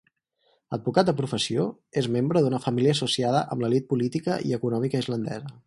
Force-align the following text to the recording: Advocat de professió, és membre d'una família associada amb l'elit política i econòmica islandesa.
Advocat 0.77 1.09
de 1.09 1.13
professió, 1.19 1.65
és 2.01 2.09
membre 2.15 2.43
d'una 2.45 2.61
família 2.65 2.97
associada 2.97 3.45
amb 3.57 3.65
l'elit 3.65 3.89
política 3.93 4.39
i 4.51 4.59
econòmica 4.59 5.05
islandesa. 5.07 5.57